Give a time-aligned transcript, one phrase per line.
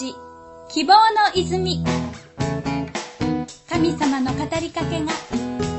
[0.00, 0.14] ジ
[0.70, 0.98] 希望の
[1.34, 1.84] 泉。
[3.68, 5.12] 神様の語りかけが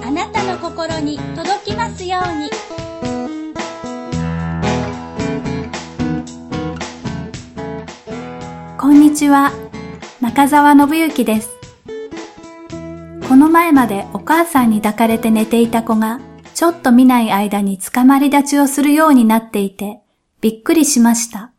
[0.05, 2.51] あなたの心に届きますように。
[8.77, 9.51] こんにちは。
[10.21, 11.49] 中澤信之です。
[13.27, 16.19] この前までお母さんに抱かれて寝ていた子が
[16.53, 20.01] ちょっと見ない間に捕まり立ちをするようになっていて
[20.41, 21.51] びっくりしました。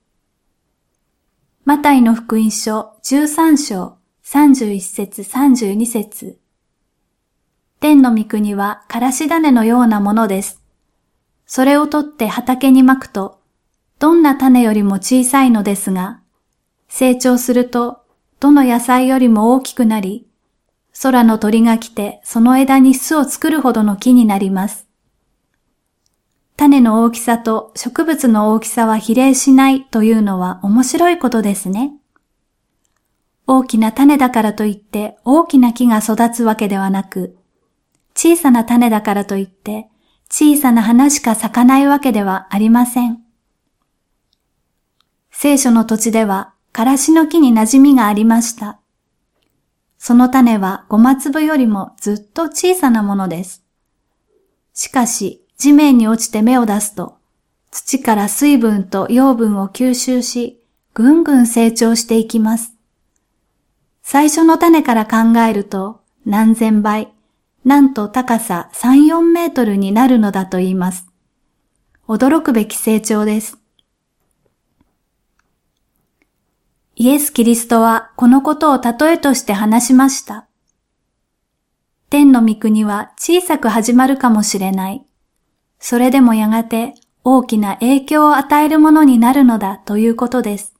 [1.65, 6.41] マタイの福音書13章31節32節
[7.79, 10.61] 天の御国はからし種のようなものです。
[11.47, 13.39] それを取って畑に巻くと、
[14.01, 16.21] どんな種よりも小さいのですが、
[16.89, 18.01] 成長すると、
[18.41, 20.27] どの野菜よりも大きくなり、
[21.01, 24.89] 空の鳥が来てその枝に巣を作るほどの木になります。
[26.63, 31.93] 種の大きさと植物の大きさは比例しないというのは面白いことですね。
[33.49, 37.37] 大きな種だからといって大きな木が育つわけではなく、
[38.15, 39.89] 小さな種だからといって
[40.31, 43.19] 小さな花しか咲かないわけではありません。
[45.33, 48.79] 聖書の土地では、からしの木に馴染みがありました。
[49.99, 53.65] その種はごま粒よりもずっと小さなものです。
[54.75, 57.19] しかし、地面に落ちて芽を出すと、
[57.71, 60.61] 土から水分と養分を吸収し、
[60.93, 62.73] ぐんぐん成長していきます。
[64.03, 67.13] 最初の種から考えると、何千倍、
[67.65, 71.07] なんと高さ3、4メートルになるのだと言います。
[72.09, 73.57] 驚くべき成長です。
[76.97, 80.49] イエス・キリストはこのことを例えとして話しました。
[82.11, 85.07] 天の御国は小さく始まるかもしれない。
[85.85, 86.95] それでもやがて
[87.25, 90.75] 大きな影響を与えるものになるのだということです。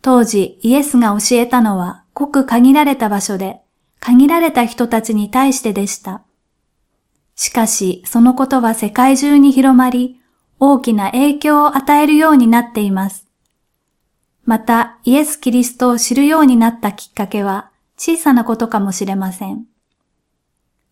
[0.00, 3.60] 当時イエスが教えたのはごく限られた場所で
[4.00, 6.22] 限られた人たちに対してでした。
[7.36, 10.18] しかしそのことは世界中に広まり
[10.58, 13.26] 大きな影響を与えるようになっています。
[14.46, 19.69] またイエス・キリストを知るようになったきっかけは小さなことかもしれません。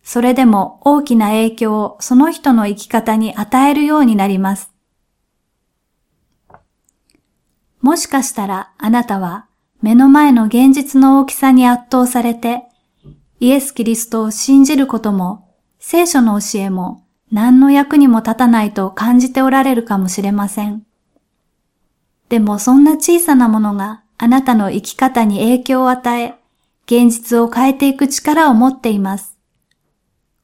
[0.03, 4.71] それでも大きな影響をその人の生き方に与えるようになります。
[7.81, 9.45] もしかしたらあなたは
[9.81, 12.63] 目の前の現実の大きさに圧倒されて、
[13.39, 15.47] イエス・キリストを信じることも、
[15.79, 20.83] 聖書の教えも何の役にも立たないと感じておられるかもしれません。
[22.27, 26.35] でもそんな小さなものがあなたの生き方に影響を与え、
[26.85, 29.38] 現実を変えていく力を持っています。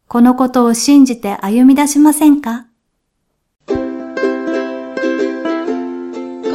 [0.08, 2.68] このことを信じて歩み出しませんか？
[3.68, 3.74] こ